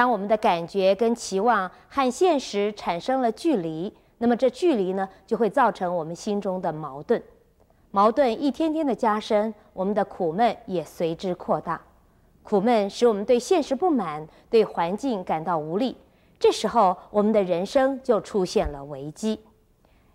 [0.00, 7.22] 当我们的感觉跟期望和现实产生了距离，那么这距离呢，就会造成我们心中的矛盾。
[7.90, 11.78] 矛盾一天天的加深，我们的苦闷也随之扩大。
[12.42, 15.94] 苦闷使我们对现实不满，对环境感到无力。
[16.38, 19.38] 这时候，我们的人生就出现了危机。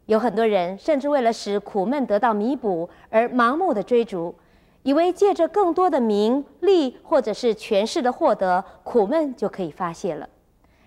[0.08, 4.34] 有很多人甚至为了使苦闷得到弥补而盲目的追逐。
[4.86, 10.30] 以为借着更多的名利或者是权势的获得，苦闷就可以发泄了。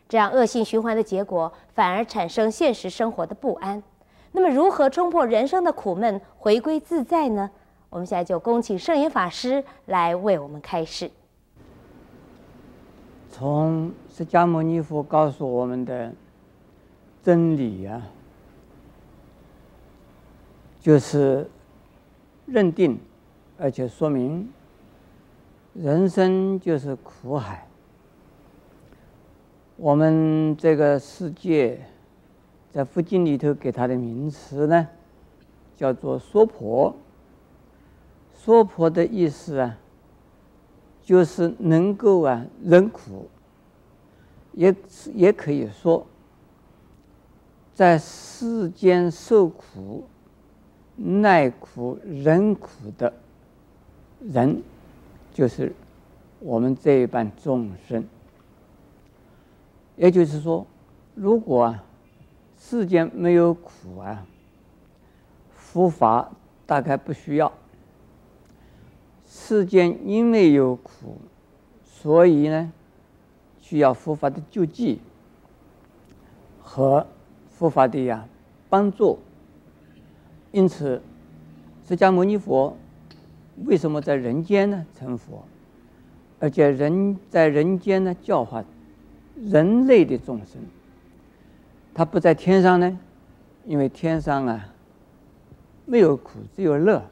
[0.09, 3.83] 这样恶性循环的结果，反而产生现实生活的不安。
[4.31, 7.51] 那么，如何冲破人生的苦闷，回归自在呢？
[7.91, 11.11] 我们现在就恭请圣严法师来为我们开示。
[13.33, 16.13] 从释迦牟尼佛告诉我们的
[17.25, 18.01] 真理啊，
[20.81, 21.51] 就是
[22.47, 22.97] 认定。
[23.61, 24.49] 而且说明，
[25.75, 27.67] 人生就是苦海。
[29.77, 31.81] 我们这个世界，
[32.71, 34.89] 在佛经里头给它的名词呢，
[35.77, 36.95] 叫做娑婆。
[38.33, 39.77] 娑婆的意思啊，
[41.03, 43.29] 就是能够啊忍苦，
[44.53, 44.75] 也
[45.15, 46.07] 也可以说，
[47.75, 50.07] 在世间受苦、
[50.97, 53.13] 耐苦、忍苦的。
[54.21, 54.63] 人
[55.33, 55.73] 就是
[56.41, 58.05] 我们这一般众生，
[59.97, 60.67] 也就是说，
[61.15, 61.85] 如果啊
[62.59, 64.27] 世间没有苦啊，
[65.53, 66.31] 佛法
[66.67, 67.53] 大概不需要。
[69.25, 71.19] 世间因为有苦，
[71.85, 72.73] 所以呢
[73.61, 75.01] 需要佛法的救济
[76.61, 77.07] 和
[77.51, 78.27] 佛法的呀
[78.69, 79.19] 帮助。
[80.51, 81.01] 因此，
[81.87, 82.77] 释迦牟尼佛。
[83.65, 85.43] 为什么在人间呢成佛？
[86.41, 88.65] 而且人在人间呢教化
[89.35, 90.61] 人类的众生，
[91.93, 92.99] 他不在天上呢，
[93.65, 94.69] 因为天上啊
[95.85, 97.03] 没有苦，只有乐，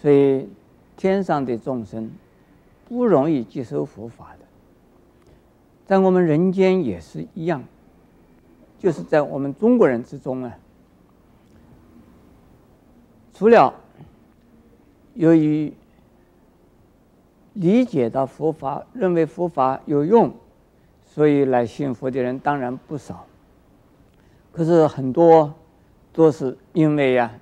[0.00, 0.48] 所以
[0.96, 2.08] 天上的众生
[2.88, 4.46] 不容易接受佛法的。
[5.84, 7.64] 在我们人间也是一样，
[8.78, 10.56] 就是在我们中国人之中啊，
[13.34, 13.74] 除了。
[15.14, 15.72] 由于
[17.54, 20.32] 理解到佛法，认为佛法有用，
[21.04, 23.26] 所以来信佛的人当然不少。
[24.52, 25.54] 可是很多
[26.12, 27.32] 都是因为呀、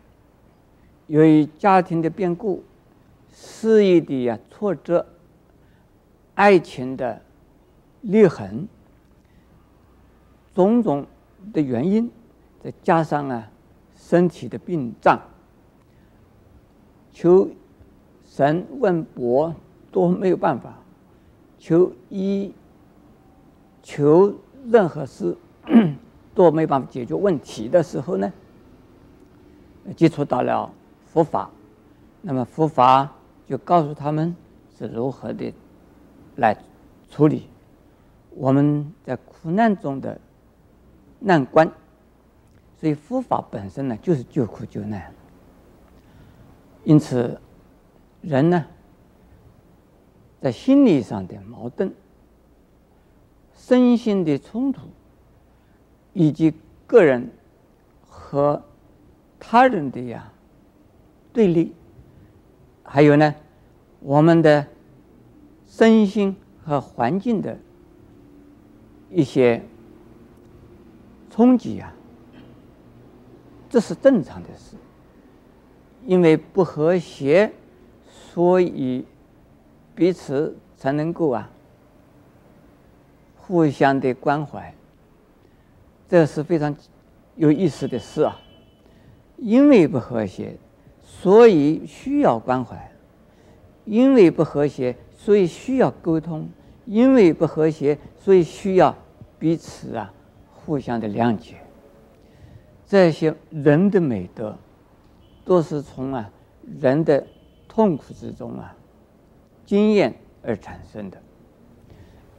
[1.06, 2.62] 由于家庭的变故、
[3.32, 5.06] 事业的呀挫折、
[6.34, 7.22] 爱情的
[8.00, 8.66] 裂痕，
[10.54, 11.06] 种种
[11.52, 12.10] 的原因，
[12.62, 13.48] 再加上啊
[13.96, 15.20] 身体的病障，
[17.12, 17.48] 求。
[18.32, 19.52] 神问卜
[19.90, 20.72] 都没有办法，
[21.58, 22.54] 求医
[23.82, 24.32] 求
[24.68, 25.36] 任何事
[26.32, 28.32] 都没办法解决问题的时候呢，
[29.96, 30.72] 接触到了
[31.06, 31.50] 佛法，
[32.22, 33.12] 那么佛法
[33.46, 34.34] 就告诉他们
[34.78, 35.52] 是如何的
[36.36, 36.56] 来
[37.10, 37.48] 处理
[38.30, 40.18] 我们在苦难中的
[41.18, 41.68] 难关，
[42.78, 45.12] 所以佛法本身呢就是救苦救难，
[46.84, 47.40] 因此。
[48.22, 48.66] 人呢，
[50.42, 51.90] 在心理上的矛盾、
[53.54, 54.82] 身心的冲突，
[56.12, 56.52] 以及
[56.86, 57.30] 个人
[58.06, 58.62] 和
[59.38, 60.30] 他人的呀
[61.32, 61.74] 对立，
[62.82, 63.34] 还有呢，
[64.00, 64.66] 我们的
[65.66, 67.58] 身心和环境的
[69.08, 69.62] 一些
[71.30, 71.90] 冲击啊，
[73.70, 74.76] 这是正常的事，
[76.06, 77.52] 因为不和谐。
[78.32, 79.04] 所以
[79.92, 81.50] 彼此才能够啊
[83.36, 84.72] 互相的关怀，
[86.08, 86.72] 这是非常
[87.34, 88.40] 有意思的事啊。
[89.36, 90.56] 因为不和谐，
[91.02, 92.76] 所以需要关怀；
[93.84, 96.44] 因为不和谐，所以需要沟通；
[96.86, 98.96] 因为不和谐，所以需要
[99.40, 100.14] 彼此啊
[100.54, 101.56] 互相的谅解。
[102.86, 104.56] 这些人的美德，
[105.44, 106.30] 都是从啊
[106.80, 107.26] 人的。
[107.72, 108.74] 痛苦之中啊，
[109.64, 111.16] 经验而产生的。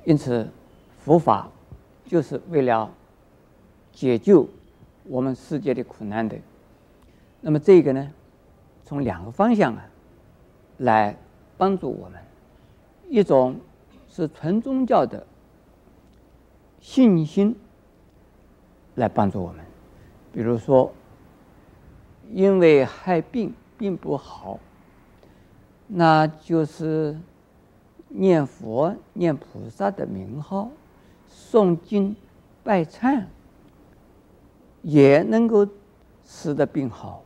[0.04, 0.46] 因此，
[1.00, 1.50] 佛法
[2.06, 2.92] 就是为了
[3.94, 4.46] 解救
[5.06, 6.38] 我们世界的苦难的。
[7.40, 8.12] 那么，这个呢，
[8.84, 9.86] 从两个方向啊
[10.80, 11.16] 来
[11.58, 12.20] 帮助我们：
[13.08, 13.56] 一种
[14.10, 15.26] 是纯宗教的
[16.82, 17.56] 信心
[18.96, 19.64] 来帮助我们，
[20.34, 20.92] 比如说，
[22.30, 24.60] 因为害病并不好。
[25.88, 27.18] 那就是
[28.08, 30.70] 念佛、念菩萨的名号，
[31.30, 32.16] 诵经、
[32.64, 33.26] 拜忏，
[34.82, 35.68] 也能够
[36.26, 37.24] 使得病好。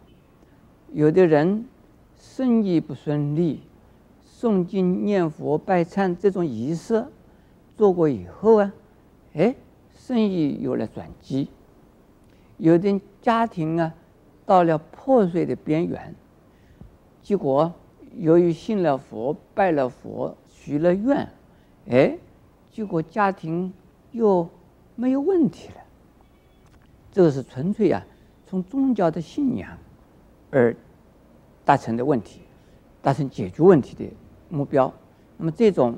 [0.93, 1.65] 有的人
[2.17, 3.61] 生意不顺利，
[4.25, 7.05] 诵经、念佛、拜忏这种仪式
[7.75, 8.73] 做过以后啊，
[9.33, 9.53] 哎，
[9.93, 11.49] 生意有了转机。
[12.57, 13.93] 有的家庭啊，
[14.45, 16.13] 到了破碎的边缘，
[17.21, 17.73] 结果
[18.17, 21.27] 由于信了佛、拜了佛、许了愿，
[21.89, 22.17] 哎，
[22.71, 23.73] 结果家庭
[24.11, 24.47] 又
[24.95, 25.75] 没有问题了。
[27.11, 28.05] 这个是纯粹啊，
[28.45, 29.69] 从宗教的信仰
[30.51, 30.75] 而
[31.63, 32.41] 达成的问题，
[33.01, 34.05] 达成解决问题的
[34.49, 34.93] 目标。
[35.37, 35.97] 那么这种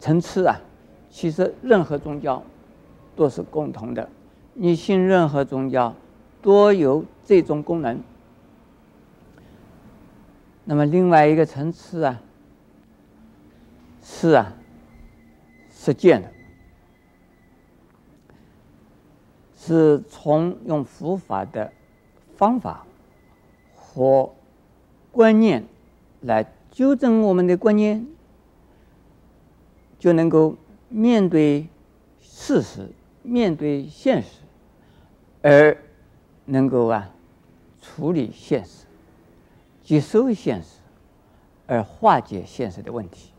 [0.00, 0.56] 层次啊，
[1.10, 2.42] 其实任何宗教
[3.14, 4.08] 都是共同的。
[4.54, 5.94] 你信任何宗教，
[6.42, 8.02] 多有这种功能。
[10.64, 12.20] 那么另外一个层次啊，
[14.02, 14.52] 是啊，
[15.70, 16.30] 实践的，
[19.56, 21.72] 是从用佛法的
[22.36, 22.86] 方法
[23.74, 24.32] 和
[25.10, 25.64] 观念
[26.20, 28.06] 来纠正我们的观念，
[29.98, 30.56] 就能够
[30.88, 31.66] 面对
[32.20, 32.88] 事实，
[33.22, 34.28] 面对现实。
[35.42, 35.76] 而
[36.44, 37.08] 能够啊
[37.80, 38.86] 处理现实，
[39.82, 40.80] 接受现实，
[41.66, 43.30] 而化解现实的问题。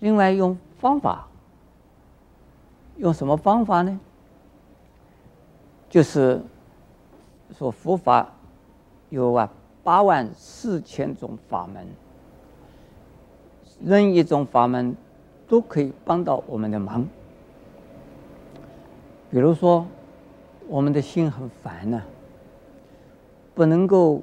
[0.00, 1.28] 另外，用方法，
[2.96, 4.00] 用什么方法呢？
[5.88, 6.42] 就是
[7.56, 8.32] 说佛法
[9.08, 9.50] 有啊
[9.84, 11.86] 八万四千种法门，
[13.84, 14.96] 任一种法门
[15.48, 17.06] 都可以帮到我们的忙。
[19.30, 19.86] 比如说。
[20.70, 22.06] 我们的心很烦呐、啊，
[23.56, 24.22] 不能够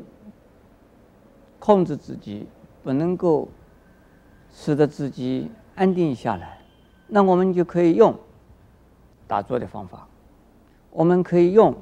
[1.60, 2.48] 控制自己，
[2.84, 3.50] 不能够
[4.54, 6.62] 使得自己安定下来，
[7.06, 8.18] 那我们就可以用
[9.28, 10.08] 打坐的方法，
[10.90, 11.76] 我们可以用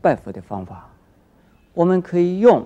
[0.00, 0.88] 拜佛的方法，
[1.74, 2.64] 我们可以用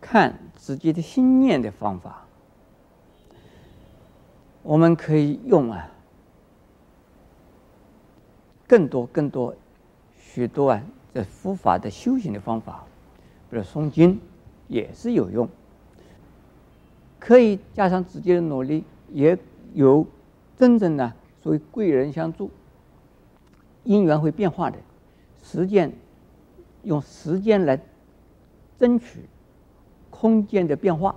[0.00, 2.24] 看自己的心念的方法，
[4.64, 5.88] 我们可以用啊
[8.66, 9.54] 更多更多。
[10.38, 10.80] 许多啊，
[11.12, 12.84] 这佛法的修行的方法，
[13.50, 14.20] 比如诵经，
[14.68, 15.48] 也是有用。
[17.18, 19.36] 可以加上自己的努力，也
[19.74, 20.06] 有
[20.56, 21.12] 真正的
[21.42, 22.52] 所谓贵人相助，
[23.82, 24.78] 因缘会变化的。
[25.42, 25.92] 实践
[26.84, 27.80] 用时间来
[28.78, 29.22] 争取
[30.08, 31.16] 空间的变化，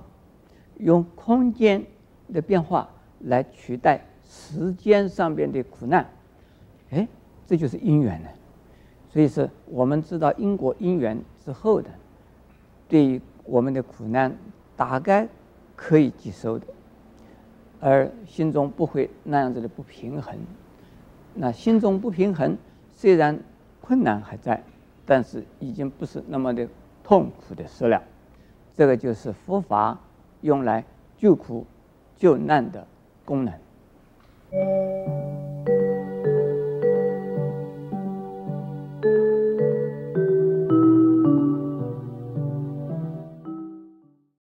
[0.80, 1.86] 用空间
[2.34, 2.90] 的变化
[3.20, 6.10] 来取代时间上边的苦难。
[6.90, 7.08] 哎，
[7.46, 8.30] 这就是因缘呢。
[9.12, 11.90] 所以是我们知道因果因缘之后的，
[12.88, 14.34] 对于我们的苦难
[14.78, 15.28] 大概
[15.75, 16.66] 可以接受的，
[17.81, 20.34] 而心中不会那样子的不平衡。
[21.34, 22.58] 那心中不平衡，
[22.90, 23.38] 虽然
[23.81, 24.63] 困难还在，
[25.06, 26.66] 但是已经不是那么的
[27.04, 28.02] 痛苦的事了。
[28.74, 30.00] 这个就是佛法
[30.40, 30.86] 用来
[31.18, 31.65] 救苦
[32.15, 32.88] 救难的
[33.25, 35.21] 功能。